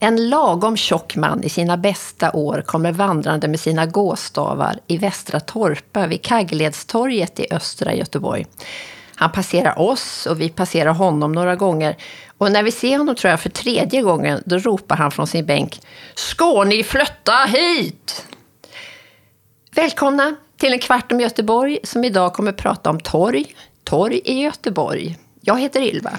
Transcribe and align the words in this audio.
En 0.00 0.28
lagom 0.28 0.76
tjock 0.76 1.16
man 1.16 1.44
i 1.44 1.48
sina 1.48 1.76
bästa 1.76 2.32
år 2.32 2.62
kommer 2.66 2.92
vandrande 2.92 3.48
med 3.48 3.60
sina 3.60 3.86
gåstavar 3.86 4.78
i 4.86 4.96
Västra 4.96 5.40
Torpa 5.40 6.06
vid 6.06 6.22
Kaggledstorget 6.22 7.40
i 7.40 7.46
östra 7.50 7.94
Göteborg. 7.94 8.46
Han 9.14 9.32
passerar 9.32 9.78
oss 9.78 10.26
och 10.26 10.40
vi 10.40 10.48
passerar 10.48 10.92
honom 10.92 11.32
några 11.32 11.56
gånger. 11.56 11.96
Och 12.38 12.52
när 12.52 12.62
vi 12.62 12.70
ser 12.70 12.98
honom, 12.98 13.14
tror 13.14 13.30
jag, 13.30 13.40
för 13.40 13.50
tredje 13.50 14.02
gången, 14.02 14.42
då 14.44 14.58
ropar 14.58 14.96
han 14.96 15.10
från 15.10 15.26
sin 15.26 15.46
bänk. 15.46 15.80
Ska 16.14 16.64
ni 16.64 16.84
flytta 16.84 17.44
hit? 17.48 18.26
Välkomna 19.74 20.36
till 20.56 20.72
en 20.72 20.78
kvart 20.78 21.12
om 21.12 21.20
Göteborg 21.20 21.78
som 21.84 22.04
idag 22.04 22.32
kommer 22.32 22.52
prata 22.52 22.90
om 22.90 23.00
torg. 23.00 23.54
Torg 23.84 24.20
i 24.24 24.42
Göteborg. 24.42 25.18
Jag 25.40 25.60
heter 25.60 25.80
Ylva. 25.80 26.18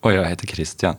Och 0.00 0.12
jag 0.12 0.24
heter 0.24 0.46
Christian. 0.46 0.96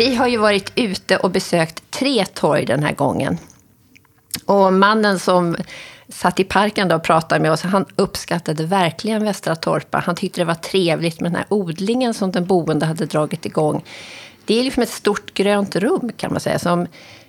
Vi 0.00 0.14
har 0.14 0.28
ju 0.28 0.36
varit 0.36 0.72
ute 0.74 1.16
och 1.16 1.30
besökt 1.30 1.90
tre 1.90 2.24
torg 2.24 2.66
den 2.66 2.82
här 2.82 2.92
gången. 2.92 3.38
Och 4.46 4.72
mannen 4.72 5.18
som 5.18 5.56
satt 6.12 6.40
i 6.40 6.44
parken 6.44 6.88
då 6.88 6.96
och 6.96 7.02
pratade 7.02 7.40
med 7.40 7.52
oss, 7.52 7.62
han 7.62 7.86
uppskattade 7.96 8.66
verkligen 8.66 9.24
Västra 9.24 9.56
Torpa. 9.56 9.98
Han 10.06 10.14
tyckte 10.14 10.40
det 10.40 10.44
var 10.44 10.54
trevligt 10.54 11.20
med 11.20 11.30
den 11.30 11.36
här 11.36 11.46
odlingen 11.48 12.14
som 12.14 12.30
den 12.30 12.46
boende 12.46 12.86
hade 12.86 13.06
dragit 13.06 13.46
igång. 13.46 13.84
Det 14.44 14.60
är 14.60 14.64
liksom 14.64 14.82
ett 14.82 14.88
stort 14.88 15.34
grönt 15.34 15.76
rum 15.76 16.12
kan 16.16 16.32
man 16.32 16.40
säga, 16.40 16.58
som 16.58 16.86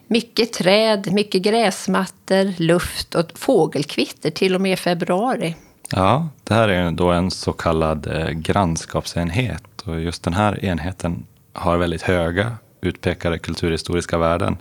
mycket 0.07 0.53
träd, 0.53 1.13
mycket 1.13 1.41
gräsmattor, 1.41 2.61
luft 2.61 3.15
och 3.15 3.31
fågelkvitter 3.35 4.29
till 4.29 4.55
och 4.55 4.61
med 4.61 4.73
i 4.73 4.75
februari. 4.75 5.55
Ja, 5.91 6.29
det 6.43 6.53
här 6.53 6.69
är 6.69 6.91
då 6.91 7.11
en 7.11 7.31
så 7.31 7.53
kallad 7.53 8.07
eh, 8.07 8.29
grannskapsenhet 8.29 9.81
och 9.85 9.99
just 9.99 10.23
den 10.23 10.33
här 10.33 10.65
enheten 10.65 11.25
har 11.53 11.77
väldigt 11.77 12.01
höga 12.01 12.57
utpekade 12.81 13.39
kulturhistoriska 13.39 14.17
värden. 14.17 14.57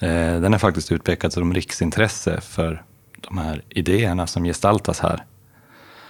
Eh, 0.00 0.40
den 0.40 0.54
är 0.54 0.58
faktiskt 0.58 0.92
utpekad 0.92 1.32
som 1.32 1.54
riksintresse 1.54 2.40
för 2.40 2.82
de 3.20 3.38
här 3.38 3.62
idéerna 3.68 4.26
som 4.26 4.44
gestaltas 4.44 5.00
här. 5.00 5.24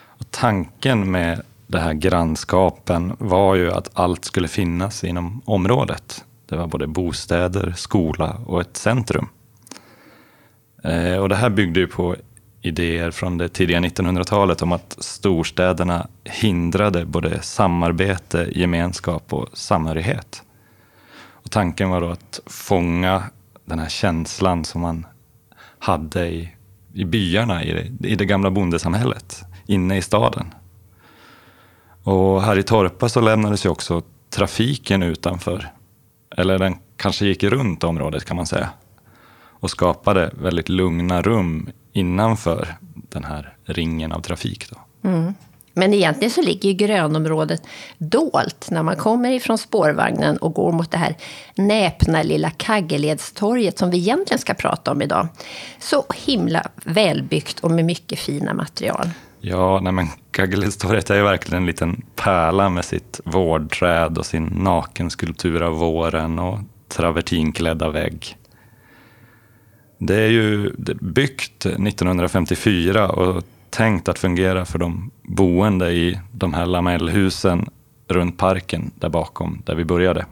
Och 0.06 0.30
tanken 0.30 1.10
med 1.10 1.42
det 1.66 1.78
här 1.78 1.92
grannskapen 1.92 3.16
var 3.18 3.54
ju 3.54 3.72
att 3.72 3.90
allt 3.92 4.24
skulle 4.24 4.48
finnas 4.48 5.04
inom 5.04 5.42
området. 5.44 6.24
Det 6.46 6.56
var 6.56 6.66
både 6.66 6.86
bostäder, 6.86 7.72
skola 7.76 8.36
och 8.46 8.60
ett 8.60 8.76
centrum. 8.76 9.28
Eh, 10.82 11.16
och 11.16 11.28
det 11.28 11.36
här 11.36 11.50
byggde 11.50 11.80
ju 11.80 11.86
på 11.86 12.16
idéer 12.62 13.10
från 13.10 13.38
det 13.38 13.48
tidiga 13.48 13.80
1900-talet 13.80 14.62
om 14.62 14.72
att 14.72 14.96
storstäderna 14.98 16.08
hindrade 16.24 17.04
både 17.04 17.42
samarbete, 17.42 18.48
gemenskap 18.52 19.32
och 19.32 19.48
samhörighet. 19.52 20.42
Och 21.48 21.50
tanken 21.50 21.90
var 21.90 22.00
då 22.00 22.08
att 22.08 22.40
fånga 22.46 23.22
den 23.64 23.78
här 23.78 23.88
känslan 23.88 24.64
som 24.64 24.80
man 24.80 25.06
hade 25.78 26.28
i, 26.28 26.48
i 26.92 27.04
byarna, 27.04 27.64
i 27.64 27.72
det, 27.72 28.08
i 28.08 28.14
det 28.14 28.24
gamla 28.24 28.50
bondesamhället, 28.50 29.44
inne 29.66 29.96
i 29.96 30.02
staden. 30.02 30.54
Och 32.02 32.42
här 32.42 32.58
i 32.58 32.62
Torpa 32.62 33.08
så 33.08 33.20
lämnades 33.20 33.66
ju 33.66 33.68
också 33.68 34.02
trafiken 34.30 35.02
utanför. 35.02 35.72
Eller 36.36 36.58
den 36.58 36.74
kanske 36.96 37.26
gick 37.26 37.42
runt 37.42 37.84
området 37.84 38.24
kan 38.24 38.36
man 38.36 38.46
säga. 38.46 38.70
Och 39.60 39.70
skapade 39.70 40.30
väldigt 40.42 40.68
lugna 40.68 41.22
rum 41.22 41.70
innanför 41.92 42.76
den 42.92 43.24
här 43.24 43.56
ringen 43.64 44.12
av 44.12 44.20
trafik. 44.20 44.70
Då. 44.70 45.08
Mm. 45.08 45.34
Men 45.78 45.94
egentligen 45.94 46.30
så 46.30 46.42
ligger 46.42 46.68
ju 46.68 46.74
grönområdet 46.74 47.62
dolt 47.98 48.68
när 48.70 48.82
man 48.82 48.96
kommer 48.96 49.30
ifrån 49.30 49.58
spårvagnen 49.58 50.36
och 50.36 50.54
går 50.54 50.72
mot 50.72 50.90
det 50.90 50.98
här 50.98 51.16
näpna 51.54 52.22
lilla 52.22 52.50
Kaggeledstorget 52.50 53.78
som 53.78 53.90
vi 53.90 53.98
egentligen 53.98 54.38
ska 54.38 54.54
prata 54.54 54.92
om 54.92 55.02
idag. 55.02 55.28
Så 55.78 56.04
himla 56.14 56.66
välbyggt 56.84 57.60
och 57.60 57.70
med 57.70 57.84
mycket 57.84 58.18
fina 58.18 58.54
material. 58.54 59.10
Ja, 59.40 59.80
nej 59.82 59.92
men 59.92 60.06
Kaggeledstorget 60.30 61.10
är 61.10 61.16
ju 61.16 61.22
verkligen 61.22 61.62
en 61.62 61.66
liten 61.66 62.02
pärla 62.16 62.68
med 62.68 62.84
sitt 62.84 63.20
vårdträd 63.24 64.18
och 64.18 64.26
sin 64.26 64.44
nakenskulptur 64.44 65.62
av 65.62 65.72
våren 65.72 66.38
och 66.38 66.58
travertinklädda 66.88 67.90
vägg. 67.90 68.36
Det 69.98 70.16
är 70.16 70.28
ju 70.28 70.72
byggt 71.00 71.66
1954 71.66 73.08
och 73.08 73.42
tänkt 73.70 74.08
att 74.08 74.18
fungera 74.18 74.64
för 74.64 74.78
de 74.78 75.10
boende 75.22 75.90
i 75.90 76.20
de 76.32 76.54
här 76.54 76.66
lamellhusen 76.66 77.70
runt 78.08 78.38
parken 78.38 78.90
där 78.94 79.08
bakom, 79.08 79.62
där 79.64 79.74
vi 79.74 79.84
började. 79.84 80.26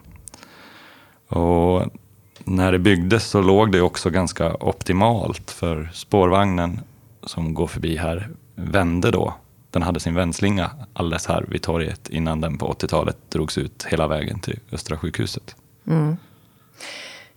Och 1.28 1.82
när 2.44 2.72
det 2.72 2.78
byggdes 2.78 3.24
så 3.24 3.42
låg 3.42 3.72
det 3.72 3.80
också 3.80 4.10
ganska 4.10 4.54
optimalt 4.54 5.50
för 5.50 5.90
spårvagnen 5.92 6.80
som 7.22 7.54
går 7.54 7.66
förbi 7.66 7.96
här 7.96 8.28
vände 8.54 9.10
då. 9.10 9.34
Den 9.70 9.82
hade 9.82 10.00
sin 10.00 10.14
vändslinga 10.14 10.70
alldeles 10.92 11.26
här 11.26 11.44
vid 11.48 11.62
torget 11.62 12.08
innan 12.08 12.40
den 12.40 12.58
på 12.58 12.72
80-talet 12.72 13.16
drogs 13.30 13.58
ut 13.58 13.86
hela 13.90 14.06
vägen 14.06 14.40
till 14.40 14.58
Östra 14.72 14.96
sjukhuset. 14.96 15.56
Mm. 15.86 16.16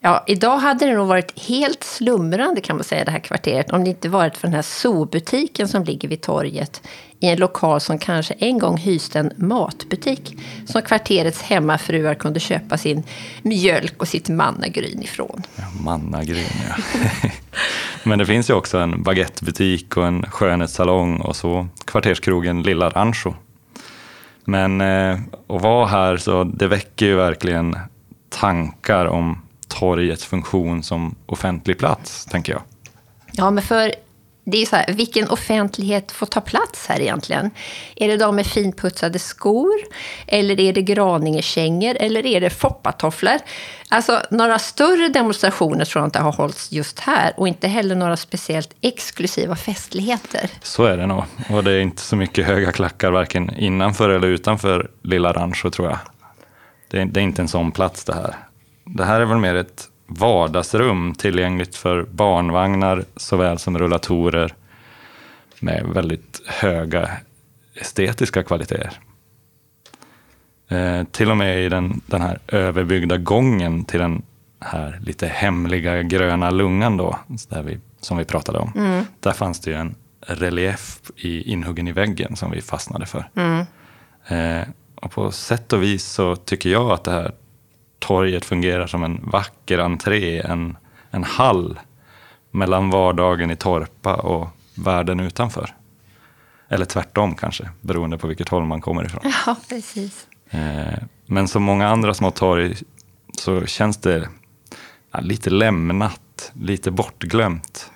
Ja, 0.02 0.24
idag 0.28 0.58
hade 0.58 0.86
det 0.86 0.94
nog 0.94 1.08
varit 1.08 1.40
helt 1.40 1.84
slumrande 1.84 2.62
kan 2.62 2.76
man 2.76 2.84
säga 2.84 3.06
det 3.06 3.12
här 3.12 3.20
kvarteret 3.20 3.72
om 3.72 3.84
det 3.84 3.90
inte 3.90 4.10
varit 4.10 4.38
för 4.38 4.48
den 4.48 4.54
här 4.54 4.62
zoobutiken 4.62 5.68
som 5.68 5.84
ligger 5.84 6.08
vid 6.08 6.22
torget 6.22 6.82
i 7.20 7.28
en 7.28 7.40
lokal 7.40 7.82
som 7.82 7.98
kanske 7.98 8.34
en 8.34 8.60
gång 8.60 8.78
hyste 8.78 9.20
en 9.20 9.32
matbutik 9.36 10.38
som 10.66 10.82
kvarterets 10.82 11.42
hemmafruar 11.42 12.16
kunde 12.16 12.40
köpa 12.40 12.78
sin 12.78 13.04
mjölk 13.42 14.02
och 14.02 14.08
sitt 14.08 14.30
mannagryn 14.30 15.04
ifrån. 15.04 15.44
Ja, 15.56 15.64
mannagryn, 15.84 16.46
ja. 16.70 16.84
Men 18.04 18.20
det 18.20 18.26
finns 18.26 18.50
ju 18.50 18.54
också 18.54 18.78
en 18.78 19.04
baguettebutik 19.04 19.98
och 19.98 20.08
en 20.08 20.26
skönhetssalong 20.26 21.18
och 21.22 21.36
så 21.36 21.68
kvarterskrogen 21.86 22.64
Lilla 22.64 22.90
Rancho. 22.90 23.34
Men 24.46 24.82
eh, 24.82 25.20
att 25.48 25.62
vara 25.62 25.86
här 25.86 26.18
så 26.18 26.44
det 26.44 26.68
väcker 26.68 27.06
ju 27.06 27.16
verkligen 27.16 27.76
tankar 28.30 29.06
om 29.06 29.42
torgets 29.80 30.26
funktion 30.26 30.84
som 30.84 31.16
offentlig 31.26 31.78
plats, 31.78 32.26
tänker 32.26 32.54
jag. 32.54 32.62
Ja, 33.32 33.52
men 33.52 33.64
för 33.64 33.94
det 34.52 34.62
är 34.62 34.66
så 34.66 34.76
här, 34.76 34.94
vilken 34.94 35.30
offentlighet 35.30 36.12
får 36.12 36.26
ta 36.26 36.42
plats 36.42 36.88
här 36.88 37.02
egentligen? 37.02 37.52
Är 37.96 38.08
det 38.08 38.18
de 38.18 38.36
med 38.36 38.46
finputsade 38.46 39.20
skor? 39.20 39.76
Eller 40.28 40.60
är 40.60 40.74
det 40.74 40.82
Graningekängor? 40.82 41.98
Eller 42.00 42.26
är 42.26 42.42
det 42.42 42.50
foppatofflor? 42.50 43.38
Alltså, 43.90 44.22
några 44.32 44.60
större 44.60 45.10
demonstrationer 45.10 45.86
tror 45.86 46.02
jag 46.02 46.08
inte 46.08 46.20
har 46.20 46.32
hållits 46.32 46.72
just 46.72 47.00
här. 47.00 47.34
Och 47.38 47.48
inte 47.48 47.68
heller 47.68 47.96
några 47.96 48.18
speciellt 48.18 48.76
exklusiva 48.82 49.56
festligheter. 49.56 50.50
Så 50.62 50.84
är 50.84 50.98
det 50.98 51.06
nog. 51.06 51.24
Och 51.50 51.64
det 51.64 51.72
är 51.72 51.80
inte 51.80 52.02
så 52.02 52.16
mycket 52.16 52.46
höga 52.46 52.72
klackar 52.72 53.12
varken 53.12 53.56
innanför 53.58 54.10
eller 54.10 54.28
utanför 54.28 54.92
Lilla 55.04 55.34
Rancho, 55.34 55.70
tror 55.70 55.88
jag. 55.88 56.00
Det 56.92 57.02
är, 57.02 57.06
det 57.06 57.20
är 57.20 57.24
inte 57.24 57.42
en 57.42 57.48
sån 57.48 57.72
plats 57.72 58.04
det 58.04 58.14
här. 58.14 58.49
Det 58.84 59.06
här 59.06 59.22
är 59.22 59.26
väl 59.26 59.38
mer 59.38 59.56
ett 59.56 59.90
vardagsrum 60.08 61.14
tillgängligt 61.16 61.76
för 61.76 62.04
barnvagnar 62.04 63.06
såväl 63.16 63.60
som 63.60 63.78
rullatorer 63.78 64.54
med 65.60 65.86
väldigt 65.94 66.42
höga 66.46 67.10
estetiska 67.74 68.44
kvaliteter. 68.44 68.92
Eh, 70.68 71.04
till 71.04 71.32
och 71.32 71.38
med 71.38 71.66
i 71.66 71.70
den, 71.70 72.02
den 72.06 72.22
här 72.22 72.40
överbyggda 72.48 73.18
gången 73.18 73.86
till 73.86 74.00
den 74.00 74.22
här 74.60 75.00
lite 75.04 75.28
hemliga 75.28 76.04
gröna 76.04 76.50
lungan 76.50 76.98
då, 76.98 77.20
där 77.50 77.64
vi, 77.64 77.80
som 78.02 78.18
vi 78.18 78.26
pratade 78.26 78.60
om. 78.60 78.72
Mm. 78.76 79.06
Där 79.20 79.32
fanns 79.32 79.60
det 79.60 79.72
ju 79.72 79.78
en 79.78 79.96
relief 80.22 81.02
i, 81.16 81.52
inhuggen 81.52 81.88
i 81.88 81.92
väggen 81.92 82.36
som 82.36 82.52
vi 82.52 82.62
fastnade 82.62 83.06
för. 83.06 83.30
Mm. 83.36 83.66
Eh, 84.28 84.68
och 84.96 85.12
på 85.12 85.32
sätt 85.32 85.74
och 85.74 85.84
vis 85.84 86.06
så 86.06 86.36
tycker 86.36 86.70
jag 86.70 86.92
att 86.92 87.04
det 87.04 87.12
här 87.12 87.32
torget 88.00 88.46
fungerar 88.46 88.88
som 88.88 89.04
en 89.04 89.30
vacker 89.32 89.80
entré, 89.80 90.40
en, 90.40 90.78
en 91.12 91.24
hall 91.24 91.80
mellan 92.52 92.90
vardagen 92.90 93.52
i 93.52 93.56
Torpa 93.56 94.16
och 94.16 94.48
världen 94.76 95.20
utanför. 95.20 95.76
Eller 96.70 96.86
tvärtom 96.86 97.36
kanske, 97.36 97.70
beroende 97.82 98.18
på 98.18 98.28
vilket 98.28 98.50
håll 98.50 98.66
man 98.66 98.82
kommer 98.82 99.06
ifrån. 99.06 99.22
Ja, 99.46 99.56
precis. 99.70 100.28
Eh, 100.50 101.04
men 101.26 101.48
som 101.48 101.64
många 101.64 101.88
andra 101.88 102.14
små 102.14 102.32
torg 102.32 102.76
så 103.38 103.66
känns 103.66 103.98
det 103.98 104.30
lite 105.20 105.50
lämnat, 105.50 106.52
lite 106.54 106.92
bortglömt. 106.92 107.92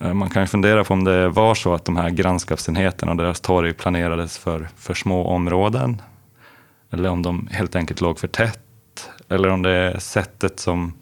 Eh, 0.00 0.14
man 0.14 0.30
kan 0.30 0.42
ju 0.42 0.46
fundera 0.46 0.84
på 0.84 0.94
om 0.94 1.04
det 1.04 1.28
var 1.28 1.54
så 1.54 1.74
att 1.74 1.84
de 1.84 1.96
här 1.96 2.10
grannskapsenheterna 2.10 3.12
och 3.12 3.18
deras 3.18 3.40
torg 3.40 3.72
planerades 3.72 4.38
för 4.38 4.68
för 4.76 4.94
små 4.94 5.26
områden. 5.26 6.02
Eller 6.90 7.08
om 7.08 7.22
de 7.22 7.48
helt 7.52 7.76
enkelt 7.76 8.00
låg 8.00 8.18
för 8.18 8.28
tätt. 8.28 9.10
Eller 9.28 9.48
om 9.48 9.62
det 9.62 9.70
är 9.70 9.98
sättet 9.98 10.60
som 10.60 10.94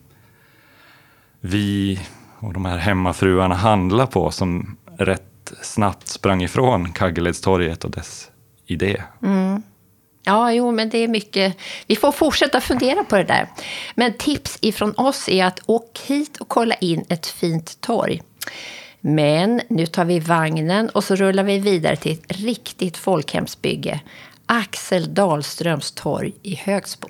vi 1.40 2.00
och 2.38 2.52
de 2.52 2.64
här 2.64 2.78
hemmafruarna 2.78 3.54
handlar 3.54 4.06
på 4.06 4.30
som 4.30 4.76
rätt 4.98 5.52
snabbt 5.62 6.08
sprang 6.08 6.42
ifrån 6.42 6.92
Kaggeledstorget 6.92 7.84
och 7.84 7.90
dess 7.90 8.30
idé. 8.66 9.02
Mm. 9.22 9.62
Ja, 10.24 10.52
jo, 10.52 10.72
men 10.72 10.90
det 10.90 10.98
är 10.98 11.08
mycket. 11.08 11.56
Vi 11.86 11.96
får 11.96 12.12
fortsätta 12.12 12.60
fundera 12.60 13.04
på 13.04 13.16
det 13.16 13.24
där. 13.24 13.48
Men 13.94 14.12
tips 14.12 14.58
ifrån 14.60 14.94
oss 14.96 15.28
är 15.28 15.44
att 15.44 15.60
åk 15.66 15.98
hit 16.06 16.36
och 16.36 16.48
kolla 16.48 16.74
in 16.74 17.04
ett 17.08 17.26
fint 17.26 17.80
torg. 17.80 18.22
Men 19.00 19.60
nu 19.68 19.86
tar 19.86 20.04
vi 20.04 20.20
vagnen 20.20 20.88
och 20.88 21.04
så 21.04 21.14
rullar 21.14 21.42
vi 21.42 21.58
vidare 21.58 21.96
till 21.96 22.12
ett 22.12 22.32
riktigt 22.32 22.96
folkhemsbygge. 22.96 24.00
Axel 24.50 25.14
Dahlströms 25.14 25.90
torg 25.90 26.32
i 26.42 26.54
Högsbo. 26.54 27.08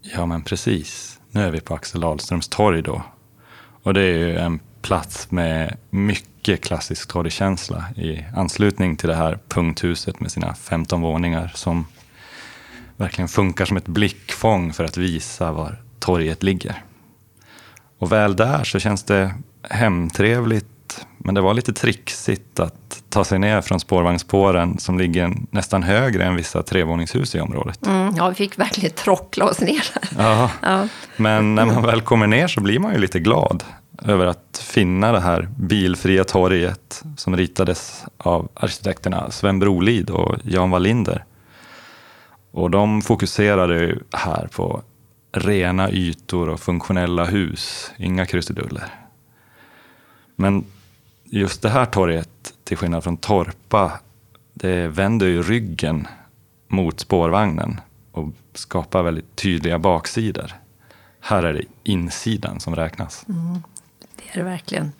Ja, 0.00 0.26
men 0.26 0.42
precis. 0.42 1.20
Nu 1.30 1.42
är 1.42 1.50
vi 1.50 1.60
på 1.60 1.74
Axel 1.74 2.00
Dahlströms 2.00 2.48
torg 2.48 2.82
då. 2.82 3.02
Och 3.82 3.94
det 3.94 4.00
är 4.00 4.18
ju 4.18 4.36
en 4.36 4.60
plats 4.80 5.30
med 5.30 5.76
mycket 5.90 6.64
klassisk 6.64 7.08
torgkänsla 7.08 7.84
i 7.96 8.24
anslutning 8.36 8.96
till 8.96 9.08
det 9.08 9.14
här 9.14 9.38
punkthuset 9.48 10.20
med 10.20 10.32
sina 10.32 10.54
15 10.54 11.00
våningar 11.00 11.52
som 11.54 11.86
verkligen 12.96 13.28
funkar 13.28 13.64
som 13.64 13.76
ett 13.76 13.88
blickfång 13.88 14.72
för 14.72 14.84
att 14.84 14.96
visa 14.96 15.52
var 15.52 15.82
torget 15.98 16.42
ligger. 16.42 16.82
Och 17.98 18.12
väl 18.12 18.36
där 18.36 18.64
så 18.64 18.78
känns 18.78 19.02
det 19.02 19.34
hemtrevligt 19.62 20.71
men 21.24 21.34
det 21.34 21.40
var 21.40 21.54
lite 21.54 21.72
trixigt 21.72 22.60
att 22.60 23.02
ta 23.08 23.24
sig 23.24 23.38
ner 23.38 23.60
från 23.60 23.80
spårvagnsspåren 23.80 24.78
som 24.78 24.98
ligger 24.98 25.32
nästan 25.50 25.82
högre 25.82 26.24
än 26.24 26.36
vissa 26.36 26.62
trevåningshus 26.62 27.34
i 27.34 27.40
området. 27.40 27.86
Mm, 27.86 28.14
ja, 28.16 28.28
vi 28.28 28.34
fick 28.34 28.58
verkligen 28.58 28.90
trockla 28.90 29.44
oss 29.44 29.60
ner. 29.60 29.84
Ja, 30.18 30.50
ja, 30.62 30.88
men 31.16 31.54
när 31.54 31.66
man 31.66 31.82
väl 31.82 32.00
kommer 32.00 32.26
ner 32.26 32.48
så 32.48 32.60
blir 32.60 32.78
man 32.78 32.92
ju 32.92 32.98
lite 32.98 33.20
glad 33.20 33.64
över 34.02 34.26
att 34.26 34.64
finna 34.64 35.12
det 35.12 35.20
här 35.20 35.48
bilfria 35.56 36.24
torget 36.24 37.02
som 37.16 37.36
ritades 37.36 38.04
av 38.16 38.48
arkitekterna 38.54 39.30
Sven 39.30 39.58
Brolid 39.58 40.10
och 40.10 40.36
Jan 40.42 40.70
Wallinder. 40.70 41.24
Och 42.52 42.70
de 42.70 43.02
fokuserade 43.02 43.98
här 44.12 44.48
på 44.56 44.82
rena 45.32 45.90
ytor 45.90 46.48
och 46.48 46.60
funktionella 46.60 47.24
hus, 47.24 47.90
inga 47.96 48.26
krusiduller. 48.26 48.88
Men 50.36 50.64
just 51.32 51.62
det 51.62 51.68
här 51.68 51.86
torget, 51.86 52.54
till 52.64 52.76
skillnad 52.76 53.04
från 53.04 53.16
Torpa, 53.16 54.00
det 54.54 54.88
vänder 54.88 55.26
ju 55.26 55.42
ryggen 55.42 56.08
mot 56.68 57.00
spårvagnen 57.00 57.80
och 58.12 58.28
skapar 58.54 59.02
väldigt 59.02 59.36
tydliga 59.36 59.78
baksidor. 59.78 60.52
Här 61.20 61.42
är 61.42 61.52
det 61.52 61.64
insidan 61.82 62.60
som 62.60 62.76
räknas. 62.76 63.24
Mm, 63.28 63.62
det 64.16 64.22
är 64.32 64.44
det 64.44 64.50
verkligen. 64.50 64.92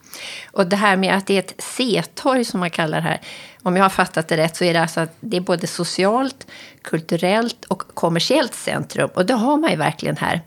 Och 0.51 0.67
det 0.67 0.77
här 0.77 0.97
med 0.97 1.15
att 1.15 1.27
det 1.27 1.35
är 1.35 1.39
ett 1.39 1.55
C-torg 1.59 2.45
som 2.45 2.61
man 2.61 2.71
kallar 2.71 3.01
det 3.01 3.09
här. 3.09 3.21
Om 3.63 3.77
jag 3.77 3.85
har 3.85 3.91
fattat 3.91 4.29
det 4.29 4.37
rätt 4.37 4.57
så 4.57 4.65
är 4.65 4.75
det 4.75 4.81
alltså 4.81 5.01
att 5.01 5.17
det 5.21 5.37
är 5.37 5.41
både 5.41 5.67
socialt, 5.67 6.47
kulturellt 6.83 7.65
och 7.65 7.83
kommersiellt 7.95 8.55
centrum. 8.55 9.11
Och 9.15 9.27
det 9.27 9.35
har 9.35 9.57
man 9.57 9.71
ju 9.71 9.77
verkligen 9.77 10.17
här. 10.17 10.41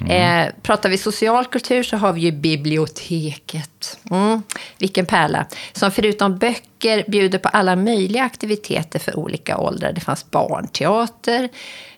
Mm. 0.00 0.46
Eh, 0.46 0.52
pratar 0.62 0.88
vi 0.88 0.98
social 0.98 1.44
kultur 1.44 1.82
så 1.82 1.96
har 1.96 2.12
vi 2.12 2.20
ju 2.20 2.32
biblioteket. 2.32 3.98
Mm, 4.10 4.42
vilken 4.78 5.06
pärla. 5.06 5.46
Som 5.72 5.90
förutom 5.90 6.38
böcker 6.38 7.04
bjuder 7.08 7.38
på 7.38 7.48
alla 7.48 7.76
möjliga 7.76 8.24
aktiviteter 8.24 8.98
för 8.98 9.18
olika 9.18 9.58
åldrar. 9.58 9.92
Det 9.92 10.00
fanns 10.00 10.30
barnteater, 10.30 11.48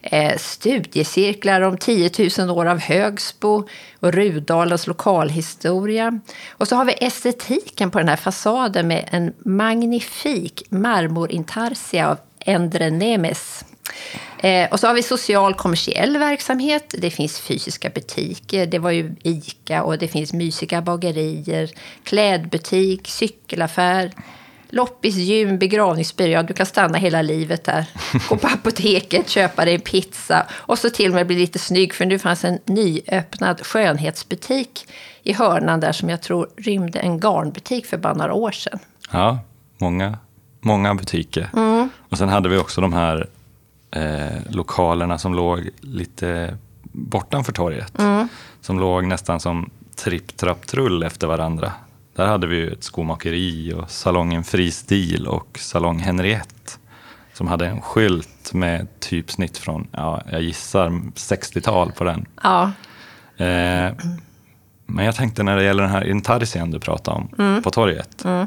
eh, 0.03 0.39
studiecirklar 0.39 1.61
om 1.61 1.79
10 1.79 2.11
000 2.39 2.51
år 2.51 2.67
av 2.67 2.79
Högsbo 2.79 3.69
och 4.01 4.13
Rudalens 4.13 4.87
lokalhistoria. 4.87 6.21
Och 6.51 6.69
så 6.69 6.77
har 6.77 6.85
vi 6.85 6.93
estetiken 7.09 7.91
på 7.91 7.99
den 7.99 8.09
här 8.09 8.17
fasaden 8.17 8.89
med 8.89 9.09
en 9.11 9.35
magnifik 9.39 10.63
marmorintarsia 10.71 12.09
av 12.09 12.19
Endre 12.41 12.91
Nemes. 12.91 13.65
Eh, 14.39 14.71
och 14.71 14.81
så 14.81 14.87
har 14.87 14.95
vi 14.95 15.03
social 15.03 15.55
kommersiell 15.55 16.19
verksamhet. 16.19 16.95
Det 16.99 17.11
finns 17.11 17.41
fysiska 17.41 17.91
butiker. 17.91 18.67
Det 18.67 18.79
var 18.79 18.91
ju 18.91 19.15
Ica 19.23 19.83
och 19.83 19.99
det 19.99 20.09
finns 20.09 20.33
mysiga 20.33 20.83
bagerier, 20.83 21.71
klädbutik, 22.05 23.09
cykelaffär, 23.09 24.13
loppis, 24.71 25.17
gym, 25.17 25.59
begravningsbyrå. 25.59 26.31
Ja, 26.31 26.43
du 26.43 26.55
kan 26.55 26.67
stanna 26.67 26.99
hela 26.99 27.23
livet 27.23 27.65
där. 27.65 27.85
Gå 28.29 28.37
på 28.37 28.47
apoteket, 28.47 29.29
köpa 29.29 29.65
dig 29.65 29.75
en 29.75 29.81
pizza 29.81 30.47
och 30.53 30.79
så 30.79 30.91
till 30.91 31.09
och 31.09 31.15
med 31.15 31.27
bli 31.27 31.37
lite 31.37 31.59
snygg 31.59 31.95
för 31.95 32.07
nu 32.07 32.19
fanns 32.19 32.45
en 32.45 32.59
nyöppnad 32.65 33.67
skönhetsbutik 33.67 34.87
i 35.29 35.33
hörnan 35.33 35.81
där 35.81 35.93
som 35.93 36.09
jag 36.09 36.23
tror 36.23 36.49
rymde 36.57 36.99
en 36.99 37.21
garnbutik 37.21 37.87
för 37.87 37.97
bara 37.97 38.15
några 38.15 38.33
år 38.33 38.51
sedan. 38.51 38.79
Ja, 39.11 39.39
många, 39.79 40.19
många 40.61 40.95
butiker. 40.95 41.51
Mm. 41.57 41.89
Och 42.09 42.19
sen 42.19 42.29
hade 42.29 42.49
vi 42.49 42.59
också 42.59 42.81
de 42.81 42.93
här 42.93 43.27
eh, 43.91 44.41
lokalerna 44.51 45.19
som 45.19 45.35
låg 45.35 45.69
lite 45.81 46.57
bortanför 46.83 47.53
torget. 47.53 47.99
Mm. 47.99 48.29
Som 48.61 48.81
låg 48.81 49.07
nästan 49.07 49.41
som 49.41 49.71
tripp, 49.97 50.37
trapp, 50.37 50.67
trull 50.67 51.03
efter 51.03 51.27
varandra. 51.27 51.73
Där 52.17 52.27
hade 52.27 52.47
vi 52.47 52.67
ett 52.67 52.85
skomakeri 52.85 53.73
och 53.73 53.91
salongen 53.91 54.45
Fri 54.45 54.71
Stil 54.71 55.27
och 55.27 55.59
salong 55.59 55.99
Henriette. 55.99 56.73
Som 57.35 57.49
hade 57.49 57.67
en 57.67 57.81
skylt 57.81 58.53
med 58.53 59.01
typsnitt 59.01 59.59
från, 59.59 59.89
ja, 59.93 60.23
jag 60.31 60.43
gissar 60.43 60.91
60-tal 61.15 61.93
på 61.93 62.05
den. 62.05 62.27
Ja. 62.43 62.73
Eh, 63.45 63.93
men 64.99 65.07
jag 65.07 65.15
tänkte 65.15 65.43
när 65.43 65.57
det 65.57 65.65
gäller 65.65 65.83
den 65.83 65.93
här 65.93 66.05
intarsian 66.11 66.71
du 66.71 66.81
pratade 66.81 67.17
om 67.17 67.29
mm. 67.39 67.63
på 67.63 67.71
torget. 67.71 68.25
Mm. 68.25 68.47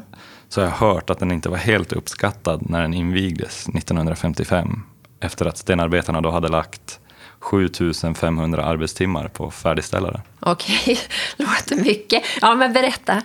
Så 0.50 0.62
har 0.62 0.66
jag 0.66 0.76
hört 0.76 1.10
att 1.10 1.20
den 1.20 1.32
inte 1.32 1.50
var 1.50 1.58
helt 1.58 1.94
uppskattad 1.94 2.70
när 2.70 2.82
den 2.82 2.94
invigdes 2.94 3.68
1955 3.68 4.84
efter 5.20 5.46
att 5.46 5.58
stenarbetarna 5.58 6.22
då 6.22 6.32
hade 6.32 6.48
lagt 6.48 7.00
7500 7.40 8.64
arbetstimmar 8.66 9.28
på 9.28 9.48
att 9.48 9.54
färdigställa 9.54 10.12
den. 10.12 10.22
Okej, 10.40 11.00
låter 11.38 11.76
mycket. 11.76 12.24
Ja, 12.42 12.56
men 12.56 12.74
berätta. 12.74 13.22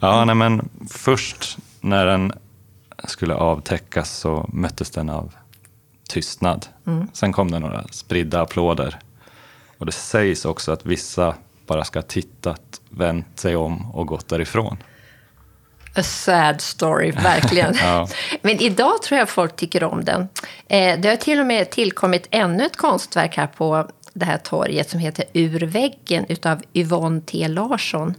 Ja, 0.00 0.24
nej, 0.24 0.34
men 0.34 0.68
först 0.90 1.58
när 1.80 2.06
den 2.06 2.32
skulle 3.04 3.34
avtäckas 3.34 4.18
så 4.18 4.50
möttes 4.52 4.90
den 4.90 5.10
av 5.10 5.34
tystnad. 6.08 6.66
Mm. 6.86 7.08
Sen 7.12 7.32
kom 7.32 7.50
det 7.50 7.58
några 7.58 7.84
spridda 7.90 8.40
applåder. 8.40 8.98
Och 9.78 9.86
det 9.86 9.92
sägs 9.92 10.44
också 10.44 10.72
att 10.72 10.86
vissa 10.86 11.34
bara 11.72 11.84
ska 11.84 11.98
ha 11.98 12.02
tittat, 12.02 12.80
vänt 12.90 13.38
sig 13.38 13.56
om 13.56 13.90
och 13.94 14.06
gått 14.06 14.28
därifrån. 14.28 14.76
A 15.96 16.02
sad 16.02 16.60
story, 16.60 17.10
verkligen. 17.10 17.74
ja. 17.80 18.08
Men 18.42 18.60
idag 18.60 19.02
tror 19.02 19.18
jag 19.18 19.28
folk 19.28 19.56
tycker 19.56 19.84
om 19.84 20.04
den. 20.04 20.28
Eh, 20.68 21.00
det 21.00 21.08
har 21.08 21.16
till 21.16 21.40
och 21.40 21.46
med 21.46 21.70
tillkommit 21.70 22.28
ännu 22.30 22.64
ett 22.64 22.76
konstverk 22.76 23.36
här 23.36 23.46
på 23.46 23.88
det 24.12 24.24
här 24.24 24.38
torget 24.38 24.90
som 24.90 25.00
heter 25.00 25.24
Ur 25.32 25.60
väggen 25.60 26.26
utav 26.28 26.62
Yvonne 26.74 27.20
T 27.20 27.48
Larsson. 27.48 28.14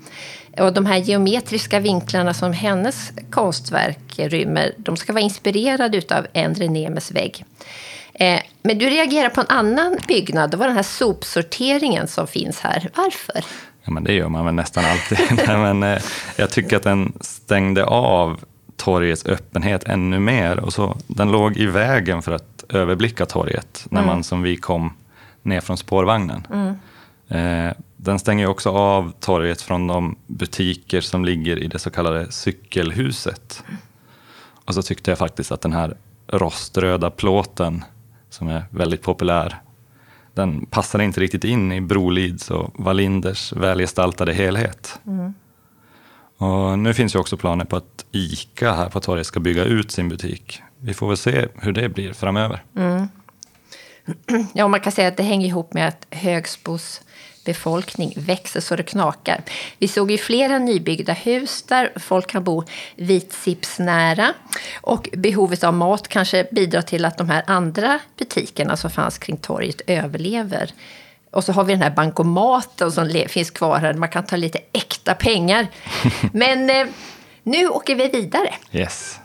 Och 0.59 0.73
de 0.73 0.85
här 0.85 0.97
geometriska 0.97 1.79
vinklarna 1.79 2.33
som 2.33 2.53
hennes 2.53 3.11
konstverk 3.31 4.13
rymmer, 4.19 4.73
de 4.77 4.97
ska 4.97 5.13
vara 5.13 5.23
inspirerade 5.23 5.97
utav 5.97 6.27
Endre 6.33 6.67
Nemes 6.67 7.11
vägg. 7.11 7.45
Eh, 8.13 8.41
men 8.61 8.77
du 8.77 8.89
reagerar 8.89 9.29
på 9.29 9.41
en 9.41 9.47
annan 9.49 9.97
byggnad, 10.07 10.51
det 10.51 10.57
var 10.57 10.67
den 10.67 10.75
här 10.75 10.83
sopsorteringen 10.83 12.07
som 12.07 12.27
finns 12.27 12.59
här. 12.59 12.89
Varför? 12.95 13.45
Ja, 13.83 13.91
men 13.91 14.03
det 14.03 14.13
gör 14.13 14.29
man 14.29 14.45
väl 14.45 14.53
nästan 14.53 14.83
alltid. 14.85 15.47
men, 15.47 15.83
eh, 15.83 16.01
jag 16.35 16.49
tycker 16.49 16.77
att 16.77 16.83
den 16.83 17.13
stängde 17.21 17.85
av 17.85 18.39
torgets 18.77 19.25
öppenhet 19.25 19.83
ännu 19.83 20.19
mer. 20.19 20.59
Och 20.59 20.73
så, 20.73 20.97
den 21.07 21.31
låg 21.31 21.57
i 21.57 21.65
vägen 21.65 22.21
för 22.21 22.31
att 22.31 22.63
överblicka 22.69 23.25
torget 23.25 23.85
när 23.89 23.99
mm. 23.99 24.07
man 24.07 24.23
som 24.23 24.41
vi 24.41 24.57
kom 24.57 24.93
ner 25.41 25.61
från 25.61 25.77
spårvagnen. 25.77 26.47
Mm. 26.53 26.75
Eh, 27.27 27.73
den 27.97 28.19
stänger 28.19 28.47
också 28.47 28.69
av 28.69 29.13
torget 29.19 29.61
från 29.61 29.87
de 29.87 30.15
butiker 30.27 31.01
som 31.01 31.25
ligger 31.25 31.57
i 31.57 31.67
det 31.67 31.79
så 31.79 31.89
kallade 31.89 32.31
cykelhuset. 32.31 33.63
Och 34.65 34.73
så 34.73 34.81
tyckte 34.81 35.11
jag 35.11 35.17
faktiskt 35.17 35.51
att 35.51 35.61
den 35.61 35.73
här 35.73 35.97
roströda 36.27 37.09
plåten 37.09 37.83
som 38.33 38.47
är 38.47 38.63
väldigt 38.69 39.01
populär 39.01 39.61
den 40.33 40.65
passade 40.65 41.03
inte 41.03 41.19
riktigt 41.19 41.43
in 41.43 41.71
i 41.71 41.81
Brolids 41.81 42.51
och 42.51 42.71
Wallinders 42.73 43.53
välgestaltade 43.53 44.33
helhet. 44.33 44.99
Mm. 45.07 45.33
Och 46.37 46.79
nu 46.79 46.93
finns 46.93 47.15
ju 47.15 47.19
också 47.19 47.37
planer 47.37 47.65
på 47.65 47.75
att 47.75 48.05
ICA 48.11 48.73
här 48.73 48.89
på 48.89 48.99
torget 48.99 49.27
ska 49.27 49.39
bygga 49.39 49.63
ut 49.63 49.91
sin 49.91 50.09
butik. 50.09 50.61
Vi 50.77 50.93
får 50.93 51.07
väl 51.07 51.17
se 51.17 51.47
hur 51.55 51.71
det 51.71 51.89
blir 51.89 52.13
framöver. 52.13 52.63
Mm. 52.75 53.07
Ja, 54.53 54.67
man 54.67 54.79
kan 54.79 54.91
säga 54.91 55.07
att 55.07 55.17
det 55.17 55.23
hänger 55.23 55.47
ihop 55.47 55.73
med 55.73 55.87
att 55.87 56.07
Högsbos 56.09 57.01
befolkning 57.43 58.13
växer 58.15 58.59
så 58.59 58.75
det 58.75 58.83
knakar. 58.83 59.43
Vi 59.77 59.87
såg 59.87 60.11
ju 60.11 60.17
flera 60.17 60.59
nybyggda 60.59 61.13
hus 61.13 61.61
där 61.61 61.91
folk 61.95 62.27
kan 62.27 62.43
bo 62.43 62.63
vitsipsnära. 62.95 64.33
Och 64.81 65.09
behovet 65.13 65.63
av 65.63 65.73
mat 65.73 66.07
kanske 66.07 66.47
bidrar 66.51 66.81
till 66.81 67.05
att 67.05 67.17
de 67.17 67.29
här 67.29 67.43
andra 67.47 67.99
butikerna 68.17 68.77
som 68.77 68.89
fanns 68.89 69.17
kring 69.17 69.37
torget 69.37 69.81
överlever. 69.87 70.71
Och 71.31 71.43
så 71.43 71.51
har 71.51 71.63
vi 71.63 71.73
den 71.73 71.81
här 71.81 71.89
bankomaten 71.89 72.91
som 72.91 73.25
finns 73.27 73.51
kvar 73.51 73.79
här, 73.79 73.93
man 73.93 74.09
kan 74.09 74.25
ta 74.25 74.35
lite 74.35 74.59
äkta 74.71 75.13
pengar. 75.13 75.67
Men 76.33 76.69
eh, 76.69 76.87
nu 77.43 77.67
åker 77.67 77.95
vi 77.95 78.07
vidare. 78.07 78.53
Yes. 78.71 79.19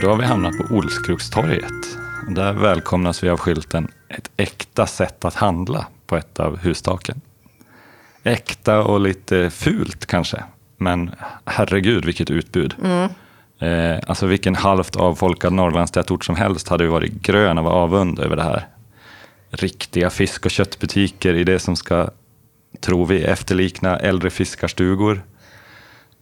Och 0.00 0.06
då 0.06 0.10
har 0.10 0.18
vi 0.18 0.24
hamnat 0.24 0.58
på 0.58 0.74
Olskrukstorget. 0.74 1.98
Där 2.28 2.52
välkomnas 2.52 3.24
vi 3.24 3.28
av 3.28 3.38
skylten 3.38 3.88
Ett 4.08 4.30
äkta 4.36 4.86
sätt 4.86 5.24
att 5.24 5.34
handla 5.34 5.86
på 6.06 6.16
ett 6.16 6.40
av 6.40 6.58
hustaken. 6.58 7.20
Äkta 8.22 8.82
och 8.82 9.00
lite 9.00 9.50
fult 9.50 10.06
kanske, 10.06 10.44
men 10.76 11.10
herregud 11.44 12.04
vilket 12.04 12.30
utbud. 12.30 12.74
Mm. 12.84 13.10
Eh, 13.58 14.00
alltså 14.06 14.26
vilken 14.26 14.54
halvt 14.54 14.96
avfolkad 14.96 15.52
Norrlandstätort 15.52 16.24
som 16.24 16.36
helst 16.36 16.68
hade 16.68 16.84
ju 16.84 16.90
varit 16.90 17.12
grön 17.12 17.58
av 17.58 17.66
avund 17.66 18.18
över 18.18 18.36
det 18.36 18.42
här. 18.42 18.68
Riktiga 19.50 20.10
fisk 20.10 20.44
och 20.44 20.50
köttbutiker 20.50 21.34
i 21.34 21.44
det 21.44 21.58
som 21.58 21.76
ska, 21.76 22.08
tror 22.80 23.06
vi, 23.06 23.22
efterlikna 23.22 23.96
äldre 23.96 24.30
fiskarstugor 24.30 25.22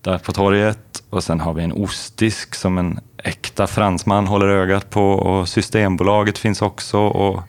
där 0.01 0.19
på 0.19 0.33
torget. 0.33 1.03
Och 1.11 1.25
sen 1.25 1.41
har 1.41 1.55
vi 1.55 1.63
en 1.63 1.73
ostdisk 1.73 2.55
som 2.55 2.79
en 2.79 3.01
äkta 3.25 3.67
fransman 3.67 4.27
håller 4.27 4.49
ögat 4.49 4.91
på 4.91 5.11
och 5.13 5.49
Systembolaget 5.49 6.39
finns 6.39 6.63
också 6.63 6.99
och 6.99 7.43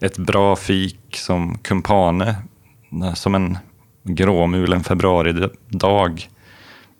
ett 0.00 0.18
bra 0.18 0.56
fik 0.56 1.16
som 1.16 1.58
Kumpane 1.58 2.34
som 3.14 3.34
en 3.34 3.58
gråmulen 4.02 4.84
februaridag 4.84 6.28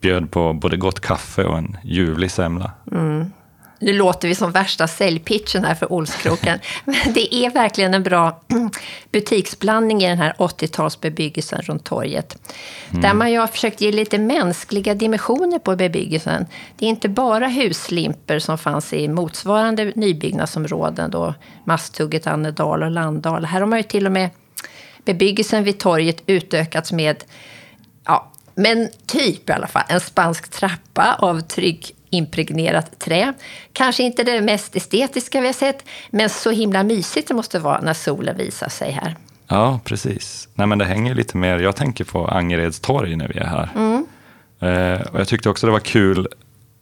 bjöd 0.00 0.30
på 0.30 0.52
både 0.52 0.76
gott 0.76 1.00
kaffe 1.00 1.44
och 1.44 1.58
en 1.58 1.76
ljuvlig 1.82 2.30
semla. 2.30 2.72
Mm. 2.92 3.30
Nu 3.82 3.92
låter 3.92 4.28
vi 4.28 4.34
som 4.34 4.52
värsta 4.52 4.88
säljpitchen 4.88 5.64
här 5.64 5.74
för 5.74 5.92
Olskroken. 5.92 6.58
Men 6.84 7.12
det 7.12 7.34
är 7.34 7.50
verkligen 7.50 7.94
en 7.94 8.02
bra 8.02 8.40
butiksblandning 9.12 10.02
i 10.02 10.08
den 10.08 10.18
här 10.18 10.34
80-talsbebyggelsen 10.38 11.62
runt 11.62 11.84
torget. 11.84 12.38
Mm. 12.90 13.02
Där 13.02 13.14
man 13.14 13.32
ju 13.32 13.38
har 13.38 13.46
försökt 13.46 13.80
ge 13.80 13.92
lite 13.92 14.18
mänskliga 14.18 14.94
dimensioner 14.94 15.58
på 15.58 15.76
bebyggelsen. 15.76 16.46
Det 16.76 16.86
är 16.86 16.90
inte 16.90 17.08
bara 17.08 17.48
huslimper 17.48 18.38
som 18.38 18.58
fanns 18.58 18.92
i 18.92 19.08
motsvarande 19.08 19.92
nybyggnadsområden, 19.96 21.10
då 21.10 21.34
Masthugget, 21.64 22.26
Annedal 22.26 22.82
och 22.82 22.90
Landal. 22.90 23.44
Här 23.44 23.60
har 23.60 23.66
man 23.66 23.78
ju 23.78 23.82
till 23.82 24.06
och 24.06 24.12
med 24.12 24.30
bebyggelsen 25.04 25.64
vid 25.64 25.78
torget 25.78 26.22
utökats 26.26 26.92
med 26.92 27.24
men 28.54 28.88
typ 29.06 29.50
i 29.50 29.52
alla 29.52 29.66
fall 29.66 29.82
en 29.88 30.00
spansk 30.00 30.50
trappa 30.50 31.14
av 31.18 31.40
trygg 31.40 31.94
impregnerat 32.10 32.98
trä. 32.98 33.32
Kanske 33.72 34.02
inte 34.02 34.22
det 34.24 34.40
mest 34.40 34.76
estetiska 34.76 35.40
vi 35.40 35.46
har 35.46 35.54
sett, 35.54 35.84
men 36.10 36.30
så 36.30 36.50
himla 36.50 36.82
mysigt 36.82 37.28
det 37.28 37.34
måste 37.34 37.58
vara 37.58 37.80
när 37.80 37.94
solen 37.94 38.36
visar 38.36 38.68
sig 38.68 38.90
här. 38.90 39.16
Ja, 39.48 39.80
precis. 39.84 40.48
Nej, 40.54 40.66
men 40.66 40.78
det 40.78 40.84
hänger 40.84 41.14
lite 41.14 41.36
mer, 41.36 41.58
jag 41.58 41.76
tänker 41.76 42.04
på 42.04 42.26
Angereds 42.26 42.80
torg 42.80 43.16
när 43.16 43.28
vi 43.28 43.38
är 43.38 43.46
här. 43.46 43.68
Mm. 43.74 44.06
Eh, 44.60 45.06
och 45.06 45.20
jag 45.20 45.28
tyckte 45.28 45.48
också 45.48 45.66
det 45.66 45.72
var 45.72 45.80
kul 45.80 46.28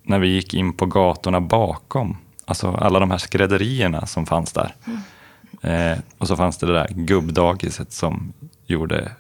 när 0.02 0.18
vi 0.18 0.28
gick 0.28 0.54
in 0.54 0.72
på 0.72 0.86
gatorna 0.86 1.40
bakom. 1.40 2.16
Alltså 2.44 2.70
alla 2.70 3.00
de 3.00 3.10
här 3.10 3.18
skrädderierna 3.18 4.06
som 4.06 4.26
fanns 4.26 4.52
där. 4.52 4.74
Mm. 4.86 5.92
Eh, 5.92 5.98
och 6.18 6.28
så 6.28 6.36
fanns 6.36 6.58
det 6.58 6.66
det 6.66 6.72
där 6.72 6.88
gubbdagiset 6.90 7.92
som 7.92 8.32
gjorde 8.66 9.10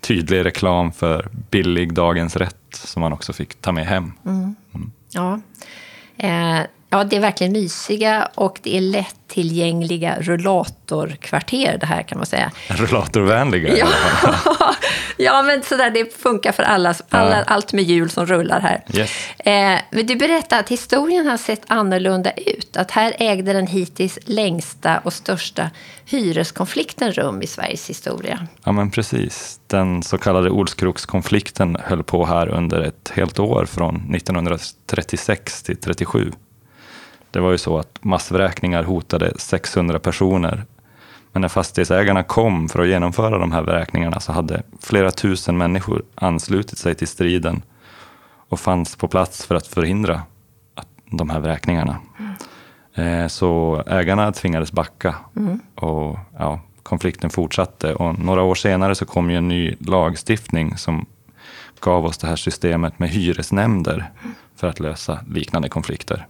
tydlig 0.00 0.44
reklam 0.44 0.92
för 0.92 1.28
billig 1.50 1.94
dagens 1.94 2.36
rätt 2.36 2.56
som 2.70 3.00
man 3.00 3.12
också 3.12 3.32
fick 3.32 3.60
ta 3.60 3.72
med 3.72 3.86
hem. 3.86 4.12
Mm. 4.26 4.56
Ja. 5.10 5.40
Eh, 6.18 6.60
ja, 6.90 7.04
det 7.04 7.16
är 7.16 7.20
verkligen 7.20 7.52
mysiga 7.52 8.28
och 8.34 8.58
det 8.62 8.76
är 8.76 8.80
lättillgängliga 8.80 10.16
rullatorkvarter 10.20 11.76
det 11.80 11.86
här 11.86 12.02
kan 12.02 12.18
man 12.18 12.26
säga. 12.26 12.50
Rullatorvänliga 12.68 13.76
ja. 13.76 13.86
Ja, 15.24 15.42
men 15.42 15.62
sådär, 15.62 15.90
det 15.90 16.16
funkar 16.16 16.52
för 16.52 16.62
alla, 16.62 16.94
alla 17.08 17.42
allt 17.42 17.72
med 17.72 17.84
hjul 17.84 18.10
som 18.10 18.26
rullar 18.26 18.60
här. 18.60 18.84
Yes. 18.94 19.10
Eh, 19.38 19.78
men 19.90 20.06
du 20.06 20.16
berättade 20.16 20.60
att 20.60 20.68
historien 20.68 21.26
har 21.26 21.36
sett 21.36 21.62
annorlunda 21.66 22.32
ut. 22.32 22.76
Att 22.76 22.90
här 22.90 23.14
ägde 23.18 23.52
den 23.52 23.66
hittills 23.66 24.18
längsta 24.24 24.98
och 24.98 25.12
största 25.12 25.70
hyreskonflikten 26.04 27.12
rum 27.12 27.42
i 27.42 27.46
Sveriges 27.46 27.90
historia. 27.90 28.46
Ja, 28.64 28.72
men 28.72 28.90
precis. 28.90 29.60
Den 29.66 30.02
så 30.02 30.18
kallade 30.18 30.50
Olskrokskonflikten 30.50 31.76
höll 31.84 32.02
på 32.02 32.26
här 32.26 32.48
under 32.48 32.80
ett 32.80 33.12
helt 33.14 33.38
år 33.38 33.66
från 33.66 34.14
1936 34.14 35.62
till 35.62 35.76
37. 35.76 36.32
Det 37.30 37.40
var 37.40 37.50
ju 37.50 37.58
så 37.58 37.78
att 37.78 37.98
massvräkningar 38.04 38.82
hotade 38.82 39.32
600 39.38 39.98
personer. 39.98 40.64
Men 41.32 41.42
när 41.42 41.48
fastighetsägarna 41.48 42.22
kom 42.22 42.68
för 42.68 42.82
att 42.82 42.88
genomföra 42.88 43.38
de 43.38 43.52
här 43.52 43.62
vräkningarna 43.62 44.20
så 44.20 44.32
hade 44.32 44.62
flera 44.80 45.10
tusen 45.10 45.58
människor 45.58 46.02
anslutit 46.14 46.78
sig 46.78 46.94
till 46.94 47.08
striden 47.08 47.62
och 48.48 48.60
fanns 48.60 48.96
på 48.96 49.08
plats 49.08 49.46
för 49.46 49.54
att 49.54 49.66
förhindra 49.66 50.22
de 51.10 51.30
här 51.30 51.40
vräkningarna. 51.40 51.96
Mm. 52.18 53.28
Så 53.28 53.82
ägarna 53.86 54.32
tvingades 54.32 54.72
backa 54.72 55.14
mm. 55.36 55.60
och 55.74 56.18
ja, 56.38 56.60
konflikten 56.82 57.30
fortsatte. 57.30 57.94
Och 57.94 58.18
några 58.18 58.42
år 58.42 58.54
senare 58.54 58.94
så 58.94 59.06
kom 59.06 59.30
ju 59.30 59.36
en 59.36 59.48
ny 59.48 59.74
lagstiftning 59.80 60.76
som 60.76 61.06
gav 61.80 62.04
oss 62.04 62.18
det 62.18 62.26
här 62.26 62.36
systemet 62.36 62.98
med 62.98 63.08
hyresnämnder 63.08 64.10
för 64.56 64.66
att 64.66 64.80
lösa 64.80 65.20
liknande 65.28 65.68
konflikter. 65.68 66.26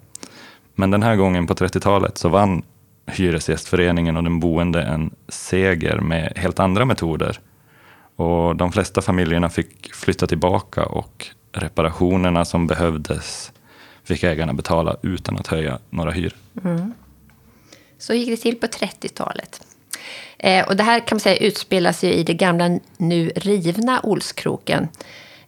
Men 0.75 0.91
den 0.91 1.03
här 1.03 1.17
gången 1.17 1.47
på 1.47 1.55
30-talet 1.55 2.19
så 2.19 2.29
vann 2.29 2.63
Hyresgästföreningen 3.07 4.17
och 4.17 4.23
den 4.23 4.41
boende 4.41 4.83
en 4.83 5.11
seger 5.29 6.01
med 6.01 6.33
helt 6.37 6.61
andra 6.61 6.85
metoder. 6.85 7.41
Och 8.17 8.57
de 8.57 8.73
flesta 8.73 9.03
familjerna 9.03 9.51
fick 9.51 9.95
flytta 9.95 10.27
tillbaka 10.27 10.85
och 10.85 11.27
reparationerna 11.53 12.45
som 12.45 12.67
behövdes 12.67 13.53
fick 14.05 14.23
ägarna 14.23 14.55
betala 14.55 14.97
utan 15.03 15.39
att 15.39 15.47
höja 15.47 15.79
några 15.91 16.11
hyror. 16.11 16.37
Mm. 16.65 16.95
Så 17.99 18.15
gick 18.15 18.29
det 18.29 18.37
till 18.37 18.57
på 18.57 18.67
30-talet. 18.67 19.67
Eh, 20.39 20.69
och 20.69 20.77
det 20.77 20.83
här 20.83 21.01
kan 21.01 21.17
man 21.17 21.21
säga 21.21 21.37
utspelas 21.37 22.05
ju 22.05 22.13
i 22.13 22.23
det 22.23 22.35
gamla, 22.35 22.79
nu 22.97 23.29
rivna 23.37 24.01
Olskroken. 24.03 24.89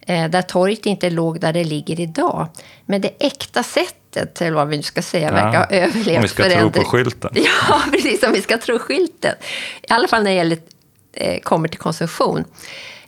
Eh, 0.01 0.31
där 0.31 0.43
torget 0.43 0.87
inte 0.87 1.11
låg 1.11 1.41
där 1.41 1.53
det 1.53 1.65
ligger 1.65 2.01
idag. 2.01 2.49
Men 2.87 3.01
det 3.01 3.27
äkta 3.27 3.63
sättet, 3.63 3.97
eller 4.17 4.51
vad 4.51 4.69
vi 4.69 4.77
nu 4.77 4.83
ska 4.83 5.03
säga, 5.03 5.29
ja, 5.29 5.35
verkar 5.35 5.59
ha 5.59 5.67
överlevt 5.67 6.17
Om 6.17 6.23
vi 6.23 6.29
ska 6.29 6.51
tro 6.51 6.71
på 6.71 6.85
skylten. 6.85 7.31
Ja, 7.35 7.83
precis. 7.93 8.23
Om 8.23 8.33
vi 8.33 8.43
ska 8.43 8.59
tro 8.59 8.79
skylten. 8.79 9.35
I 9.83 9.93
alla 9.93 10.09
fall 10.09 10.23
när 10.23 10.31
det 10.31 10.37
gäller, 10.37 10.59
eh, 11.13 11.41
kommer 11.41 11.69
till 11.69 11.79
konsumtion. 11.79 12.45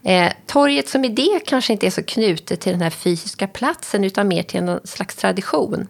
Eh, 0.05 0.33
torget 0.47 0.89
som 0.89 1.05
idé 1.05 1.41
kanske 1.47 1.73
inte 1.73 1.87
är 1.87 1.91
så 1.91 2.03
knutet 2.03 2.61
till 2.61 2.73
den 2.73 2.81
här 2.81 2.91
fysiska 2.91 3.47
platsen 3.47 4.05
utan 4.05 4.29
mer 4.29 4.43
till 4.43 4.63
någon 4.63 4.87
slags 4.87 5.17
tradition. 5.17 5.87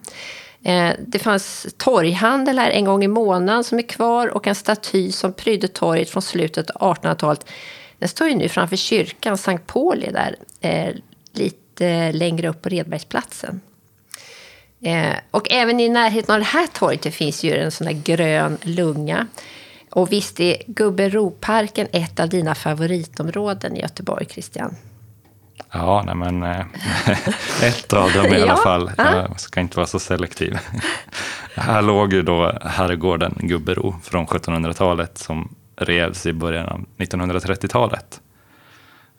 Eh, 0.65 0.91
det 1.07 1.19
fanns 1.19 1.67
torghandel 1.77 2.59
här 2.59 2.71
en 2.71 2.85
gång 2.85 3.05
i 3.05 3.09
månaden 3.09 3.65
som 3.65 3.79
är 3.79 3.83
kvar 3.83 4.29
och 4.29 4.47
en 4.47 4.55
staty 4.55 5.13
som 5.13 5.33
prydde 5.33 5.69
torget 5.69 6.11
från 6.11 6.23
slutet 6.23 6.71
av 6.71 6.97
1800-talet 6.97 7.47
den 7.99 8.09
står 8.09 8.29
ju 8.29 8.35
nu 8.35 8.49
framför 8.49 8.77
kyrkan, 8.77 9.39
Sankt 9.39 9.67
Pauli, 9.67 10.11
där, 10.13 10.37
eh, 10.61 10.95
lite 11.33 12.13
längre 12.13 12.49
upp 12.49 12.63
på 12.63 12.69
Redbergsplatsen. 12.69 13.61
Eh, 14.85 15.15
och 15.31 15.47
även 15.51 15.81
i 15.81 15.89
närheten 15.89 16.35
av 16.35 16.41
det 16.41 16.47
här 16.47 16.67
torget 16.67 17.15
finns 17.15 17.45
ju 17.45 17.55
en 17.57 17.71
sån 17.71 17.87
här 17.87 17.95
grön 18.05 18.59
lunga. 18.63 19.27
Och 19.91 20.13
visst 20.13 20.41
är 20.41 20.57
Gubberoparken 20.67 21.87
ett 21.93 22.21
av 22.21 22.29
dina 22.29 22.55
favoritområden 22.55 23.77
i 23.77 23.81
Göteborg, 23.81 24.27
Christian? 24.31 24.77
Ja, 25.73 26.03
nej 26.07 26.15
men 26.15 26.43
eh, 26.43 26.67
ett 27.63 27.93
av 27.93 28.13
dem 28.13 28.27
i 28.27 28.35
alla 28.35 28.47
ja, 28.47 28.57
fall. 28.57 28.91
Jag 28.97 29.41
ska 29.41 29.61
inte 29.61 29.77
vara 29.77 29.87
så 29.87 29.99
selektiv. 29.99 30.59
Här 31.55 31.83
låg 31.83 32.13
ju 32.13 32.23
då 32.23 32.59
herrgården 32.63 33.35
Gubbero 33.41 33.95
från 34.03 34.27
1700-talet 34.27 35.19
som 35.19 35.55
revs 35.77 36.27
i 36.27 36.33
början 36.33 36.67
av 36.67 36.85
1930-talet. 36.99 38.21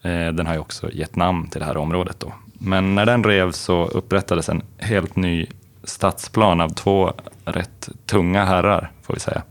Eh, 0.06 0.34
den 0.34 0.48
har 0.48 0.54
ju 0.54 0.60
också 0.60 0.92
gett 0.92 1.16
namn 1.16 1.48
till 1.48 1.60
det 1.60 1.66
här 1.66 1.78
området. 1.78 2.20
Då. 2.20 2.34
Men 2.54 2.96
när 2.96 3.06
den 3.06 3.24
revs 3.24 3.58
så 3.58 3.86
upprättades 3.86 4.50
en 4.50 4.62
helt 4.78 5.16
ny 5.16 5.48
stadsplan 5.84 6.62
av 6.62 6.70
två 6.70 7.14
rätt 7.46 7.90
tunga 8.06 8.46
herrar, 8.46 8.92
får 9.04 9.14
vi 9.14 9.20
säga. 9.20 9.42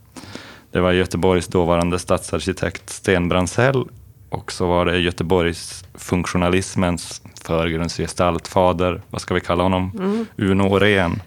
Det 0.73 0.81
var 0.81 0.93
Göteborgs 0.93 1.47
dåvarande 1.47 1.99
stadsarkitekt 1.99 2.91
Sten 2.91 3.29
Bransell 3.29 3.85
Och 4.31 4.53
så 4.53 4.67
var 4.67 4.87
det 4.87 4.99
Göteborgs 4.99 5.85
funktionalismens 5.95 7.23
förgrundsgestalt, 7.45 8.49
fader, 8.49 9.03
vad 9.11 9.21
ska 9.21 9.35
vi 9.35 9.41
kalla 9.41 9.63
honom, 9.63 9.93
mm. 9.95 10.27
Uno 10.37 10.69
Åhrén. 10.69 11.23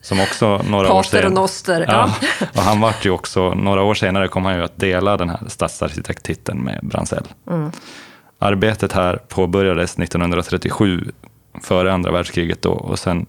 Som 0.00 0.20
också 0.20 0.60
några 0.68 0.88
Pater 0.88 0.98
år 0.98 1.02
senare... 1.02 1.26
och 1.26 1.32
noster. 1.32 1.84
Ja. 1.88 2.10
ja. 2.20 2.46
och 2.54 2.62
han 2.62 2.80
vart 2.80 3.06
ju 3.06 3.10
också, 3.10 3.54
några 3.54 3.82
år 3.82 3.94
senare 3.94 4.28
kom 4.28 4.44
han 4.44 4.56
ju 4.56 4.62
att 4.62 4.76
dela 4.76 5.16
den 5.16 5.30
här 5.30 5.40
stadsarkitekttiteln 5.46 6.64
med 6.64 6.80
Bransell. 6.82 7.26
Mm. 7.50 7.70
Arbetet 8.38 8.92
här 8.92 9.16
påbörjades 9.28 9.98
1937, 9.98 11.04
före 11.62 11.92
andra 11.92 12.12
världskriget 12.12 12.62
då, 12.62 12.72
och 12.72 12.98
sen 12.98 13.26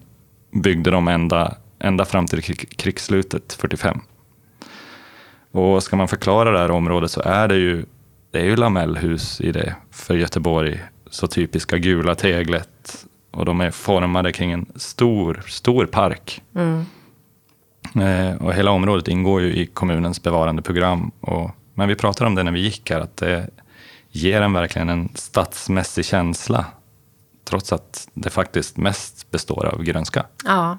byggde 0.50 0.90
de 0.90 1.08
ända, 1.08 1.54
ända 1.78 2.04
fram 2.04 2.26
till 2.26 2.42
krigsslutet 2.56 3.52
45. 3.52 4.00
Och 5.52 5.82
ska 5.82 5.96
man 5.96 6.08
förklara 6.08 6.50
det 6.50 6.58
här 6.58 6.70
området 6.70 7.10
så 7.10 7.20
är 7.20 7.48
det 7.48 7.56
ju, 7.56 7.84
det 8.30 8.40
är 8.40 8.44
ju 8.44 8.56
lamellhus 8.56 9.40
i 9.40 9.52
det 9.52 9.74
för 9.90 10.14
Göteborg, 10.14 10.82
så 11.10 11.26
typiska 11.26 11.78
gula 11.78 12.14
teglet. 12.14 13.06
Och 13.30 13.44
de 13.44 13.60
är 13.60 13.70
formade 13.70 14.32
kring 14.32 14.52
en 14.52 14.66
stor, 14.76 15.42
stor 15.46 15.86
park. 15.86 16.42
Mm. 16.54 16.84
Eh, 17.94 18.36
och 18.42 18.54
hela 18.54 18.70
området 18.70 19.08
ingår 19.08 19.40
ju 19.40 19.56
i 19.56 19.66
kommunens 19.66 20.22
bevarandeprogram. 20.22 21.10
Och, 21.20 21.50
men 21.74 21.88
vi 21.88 21.94
pratade 21.94 22.28
om 22.28 22.34
det 22.34 22.42
när 22.42 22.52
vi 22.52 22.60
gick 22.60 22.90
här, 22.90 23.00
att 23.00 23.16
det 23.16 23.50
ger 24.10 24.42
en 24.42 24.52
verkligen 24.52 24.88
en 24.88 25.08
stadsmässig 25.14 26.04
känsla. 26.04 26.66
Trots 27.44 27.72
att 27.72 28.08
det 28.14 28.30
faktiskt 28.30 28.76
mest 28.76 29.30
består 29.30 29.66
av 29.66 29.82
grönska. 29.82 30.26
Ja, 30.44 30.78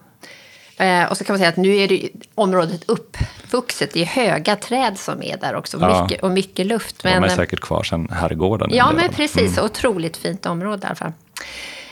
Eh, 0.80 1.06
och 1.12 1.18
så 1.18 1.24
kan 1.24 1.34
man 1.34 1.40
säga 1.40 1.50
att 1.50 1.58
nu 1.58 1.78
är 1.78 1.88
det 1.88 2.10
området 2.36 2.84
uppvuxet. 2.90 3.94
Det 3.94 4.02
är 4.02 4.06
höga 4.06 4.56
träd 4.56 5.00
som 5.00 5.24
är 5.24 5.38
där 5.38 5.56
också 5.56 5.78
ja. 5.82 6.02
mycket, 6.02 6.24
och 6.24 6.32
mycket 6.32 6.66
luft. 6.66 7.04
Men, 7.04 7.22
De 7.22 7.30
är 7.30 7.36
säkert 7.36 7.60
kvar 7.60 7.84
sedan 7.84 8.10
herrgården. 8.12 8.70
Ja, 8.74 8.92
men 8.92 9.10
precis. 9.10 9.58
Mm. 9.58 9.66
Otroligt 9.66 10.18
fint 10.18 10.46
område 10.46 10.82
i 10.84 10.86
alla 10.86 10.96
fall. 10.96 11.12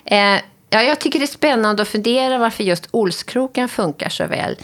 Eh, 0.05 0.41
ja, 0.69 0.81
jag 0.81 0.99
tycker 0.99 1.19
det 1.19 1.25
är 1.25 1.27
spännande 1.27 1.81
att 1.81 1.87
fundera 1.87 2.37
varför 2.37 2.63
just 2.63 2.87
Olskroken 2.91 3.69
funkar 3.69 4.09
så 4.09 4.27
väl. 4.27 4.55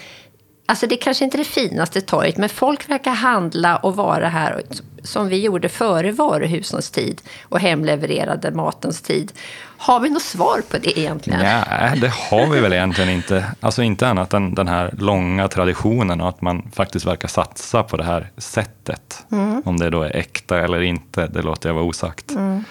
Alltså 0.66 0.88
det 0.88 0.98
kanske 0.98 1.26
inte 1.26 1.38
är 1.38 1.40
det 1.40 1.44
finaste 1.46 2.02
torget, 2.02 2.38
men 2.38 2.50
folk 2.50 2.90
verkar 2.90 3.12
handla 3.12 3.78
och 3.78 3.96
vara 3.96 4.30
här 4.30 4.62
som 5.04 5.28
vi 5.28 5.42
gjorde 5.42 5.70
före 5.70 6.12
varuhusens 6.12 6.92
tid 6.92 7.22
och 7.44 7.60
hemlevererade 7.60 8.52
matens 8.52 9.02
tid. 9.02 9.32
Har 9.78 10.00
vi 10.00 10.10
något 10.10 10.22
svar 10.22 10.62
på 10.70 10.78
det 10.78 11.00
egentligen? 11.00 11.40
Nej, 11.40 12.00
det 12.00 12.14
har 12.14 12.48
vi 12.48 12.60
väl 12.60 12.74
egentligen 12.74 13.10
inte. 13.10 13.46
Alltså 13.60 13.82
inte 13.82 14.08
annat 14.08 14.34
än 14.34 14.54
den 14.54 14.68
här 14.68 14.94
långa 14.98 15.48
traditionen 15.48 16.22
och 16.22 16.30
att 16.30 16.42
man 16.42 16.72
faktiskt 16.74 17.06
verkar 17.06 17.28
satsa 17.28 17.84
på 17.84 17.98
det 17.98 18.04
här 18.04 18.32
sättet. 18.38 19.26
Mm. 19.32 19.62
Om 19.66 19.80
det 19.80 19.90
då 19.90 20.02
är 20.02 20.16
äkta 20.16 20.60
eller 20.60 20.82
inte, 20.82 21.28
det 21.28 21.42
låter 21.42 21.70
jag 21.70 21.74
vara 21.74 21.86
osagt. 21.86 22.32
Mm. 22.32 22.64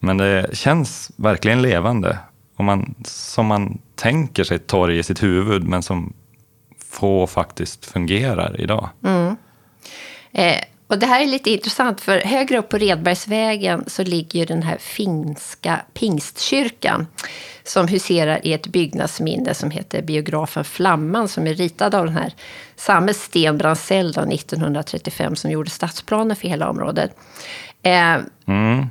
Men 0.00 0.16
det 0.16 0.56
känns 0.56 1.10
verkligen 1.16 1.62
levande. 1.62 2.18
Och 2.56 2.64
man, 2.64 2.94
som 3.04 3.46
man 3.46 3.78
tänker 3.94 4.44
sig 4.44 4.56
ett 4.56 4.66
torg 4.66 4.98
i 4.98 5.02
sitt 5.02 5.22
huvud, 5.22 5.64
men 5.64 5.82
som 5.82 6.12
få 6.90 7.26
faktiskt 7.26 7.86
fungerar 7.86 8.60
idag. 8.60 8.88
Mm. 9.04 9.36
Eh, 10.32 10.64
och 10.86 10.98
det 10.98 11.06
här 11.06 11.22
är 11.22 11.26
lite 11.26 11.50
intressant, 11.50 12.00
för 12.00 12.18
högre 12.18 12.58
upp 12.58 12.68
på 12.68 12.78
Redbergsvägen 12.78 13.84
så 13.86 14.02
ligger 14.02 14.46
den 14.46 14.62
här 14.62 14.76
finska 14.78 15.80
pingstkyrkan 15.94 17.06
som 17.64 17.88
huserar 17.88 18.46
i 18.46 18.52
ett 18.52 18.66
byggnadsminne 18.66 19.54
som 19.54 19.70
heter 19.70 20.02
biografen 20.02 20.64
Flamman 20.64 21.28
som 21.28 21.46
är 21.46 21.54
ritad 21.54 21.94
av 21.94 22.06
den 22.06 22.16
här 22.16 22.34
samme 22.76 23.14
Sten 23.14 23.58
Bransell 23.58 24.10
1935 24.10 25.36
som 25.36 25.50
gjorde 25.50 25.70
stadsplanen 25.70 26.36
för 26.36 26.48
hela 26.48 26.70
området. 26.70 27.16
Eh, 27.82 28.16
mm. 28.46 28.86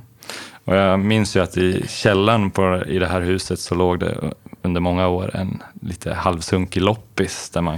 Och 0.66 0.76
jag 0.76 1.00
minns 1.00 1.36
ju 1.36 1.40
att 1.40 1.58
i 1.58 1.88
källaren 1.88 2.52
på, 2.52 2.84
i 2.88 3.00
det 3.00 3.08
här 3.08 3.22
huset 3.22 3.60
så 3.60 3.76
låg 3.76 4.00
det 4.00 4.34
under 4.62 4.82
många 4.82 5.08
år 5.08 5.36
en 5.36 5.64
lite 5.82 6.14
halvsunkig 6.14 6.82
loppis 6.82 7.50
där 7.50 7.62
man 7.62 7.78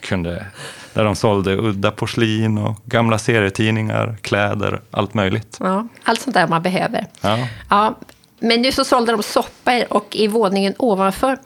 kunde 0.00 0.46
där 0.94 1.04
de 1.04 1.16
sålde 1.16 1.56
udda 1.56 1.90
porslin 1.90 2.58
och 2.58 2.76
gamla 2.84 3.18
serietidningar, 3.18 4.16
kläder, 4.22 4.80
allt 4.90 5.14
möjligt. 5.14 5.56
Ja, 5.60 5.88
allt 6.04 6.20
sånt 6.20 6.34
där 6.34 6.48
man 6.48 6.62
behöver. 6.62 7.06
Ja. 7.20 7.38
Ja, 7.70 7.98
men 8.38 8.62
nu 8.62 8.72
så 8.72 8.84
sålde 8.84 9.12
de 9.12 9.22
soppa 9.22 9.84
och 9.90 10.16
i 10.16 10.26
våningen 10.26 10.74
ovanför 10.78 11.38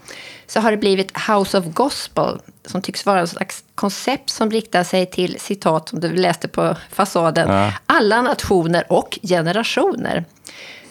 så 0.46 0.60
har 0.60 0.70
det 0.70 0.76
blivit 0.76 1.18
House 1.28 1.58
of 1.58 1.64
Gospel 1.64 2.40
som 2.64 2.82
tycks 2.82 3.06
vara 3.06 3.22
ett 3.22 3.30
slags 3.30 3.64
koncept 3.74 4.30
som 4.30 4.50
riktar 4.50 4.84
sig 4.84 5.06
till, 5.06 5.40
citat 5.40 5.88
som 5.88 6.00
du 6.00 6.12
läste 6.12 6.48
på 6.48 6.76
fasaden, 6.90 7.50
ja. 7.50 7.72
alla 7.86 8.22
nationer 8.22 8.92
och 8.92 9.18
generationer. 9.22 10.24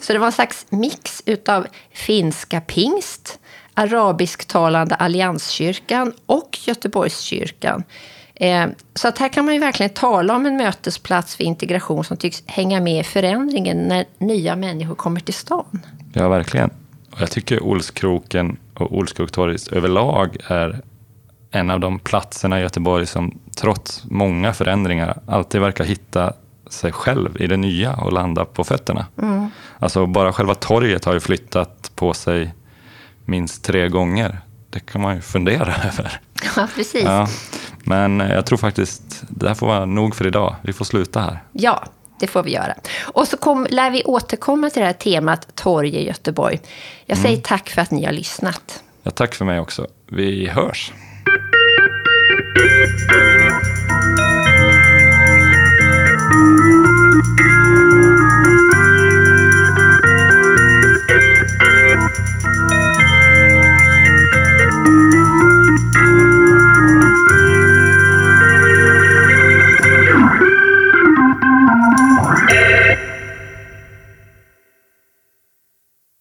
Så 0.00 0.12
det 0.12 0.18
var 0.18 0.26
en 0.26 0.32
slags 0.32 0.66
mix 0.70 1.22
utav 1.26 1.66
finska 1.92 2.60
pingst, 2.60 3.38
arabisktalande 3.74 4.94
allianskyrkan 4.94 6.12
och 6.26 6.58
Göteborgskyrkan. 6.66 7.84
Eh, 8.34 8.66
så 8.94 9.08
att 9.08 9.18
här 9.18 9.28
kan 9.28 9.44
man 9.44 9.54
ju 9.54 9.60
verkligen 9.60 9.90
tala 9.90 10.36
om 10.36 10.46
en 10.46 10.56
mötesplats 10.56 11.36
för 11.36 11.44
integration 11.44 12.04
som 12.04 12.16
tycks 12.16 12.42
hänga 12.46 12.80
med 12.80 13.00
i 13.00 13.04
förändringen 13.04 13.76
när 13.76 14.04
nya 14.18 14.56
människor 14.56 14.94
kommer 14.94 15.20
till 15.20 15.34
stan. 15.34 15.82
Ja, 16.12 16.28
verkligen. 16.28 16.70
Och 17.10 17.20
jag 17.20 17.30
tycker 17.30 17.62
Olskroken 17.62 18.56
och 18.74 18.96
Olskroktorget 18.96 19.68
överlag 19.68 20.36
är 20.48 20.80
en 21.50 21.70
av 21.70 21.80
de 21.80 21.98
platserna 21.98 22.58
i 22.58 22.62
Göteborg 22.62 23.06
som 23.06 23.38
trots 23.56 24.04
många 24.04 24.52
förändringar 24.52 25.18
alltid 25.26 25.60
verkar 25.60 25.84
hitta 25.84 26.32
sig 26.70 26.92
själv 26.92 27.42
i 27.42 27.46
det 27.46 27.56
nya 27.56 27.96
och 27.96 28.12
landa 28.12 28.44
på 28.44 28.64
fötterna. 28.64 29.06
Mm. 29.22 29.50
Alltså 29.78 30.06
bara 30.06 30.32
själva 30.32 30.54
torget 30.54 31.04
har 31.04 31.14
ju 31.14 31.20
flyttat 31.20 31.92
på 31.94 32.14
sig 32.14 32.54
minst 33.24 33.64
tre 33.64 33.88
gånger. 33.88 34.38
Det 34.70 34.80
kan 34.80 35.00
man 35.00 35.14
ju 35.14 35.20
fundera 35.20 35.74
över. 35.84 36.20
Ja, 36.56 36.68
precis. 36.74 37.04
Ja, 37.04 37.28
men 37.84 38.20
jag 38.20 38.46
tror 38.46 38.58
faktiskt 38.58 39.24
det 39.28 39.48
här 39.48 39.54
får 39.54 39.66
vara 39.66 39.84
nog 39.84 40.14
för 40.14 40.26
idag. 40.26 40.56
Vi 40.62 40.72
får 40.72 40.84
sluta 40.84 41.20
här. 41.20 41.42
Ja, 41.52 41.84
det 42.20 42.26
får 42.26 42.42
vi 42.42 42.52
göra. 42.52 42.74
Och 43.02 43.28
så 43.28 43.36
kom, 43.36 43.66
lär 43.70 43.90
vi 43.90 44.04
återkomma 44.04 44.70
till 44.70 44.80
det 44.80 44.86
här 44.86 44.92
temat 44.92 45.56
torg 45.56 45.96
i 45.96 46.06
Göteborg. 46.06 46.60
Jag 47.06 47.18
säger 47.18 47.34
mm. 47.34 47.42
tack 47.42 47.70
för 47.70 47.82
att 47.82 47.90
ni 47.90 48.04
har 48.04 48.12
lyssnat. 48.12 48.82
Ja, 49.02 49.10
tack 49.10 49.34
för 49.34 49.44
mig 49.44 49.60
också. 49.60 49.86
Vi 50.06 50.48
hörs. 50.48 50.92